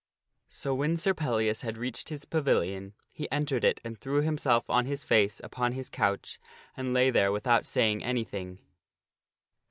So 0.49 0.73
when 0.73 0.97
Sir 0.97 1.13
Pellias 1.13 1.61
had 1.61 1.77
reached 1.77 2.09
his 2.09 2.25
pavilion, 2.25 2.95
he 3.13 3.31
entered 3.31 3.63
it 3.63 3.79
and 3.83 3.95
threw 3.95 4.23
himself 4.23 4.67
on 4.67 4.87
his 4.87 5.03
face 5.03 5.39
upon 5.43 5.73
his 5.73 5.91
couch 5.91 6.39
and 6.75 6.91
lay 6.91 7.11
there 7.11 7.31
without 7.31 7.67
saying 7.67 8.03
anything. 8.03 8.57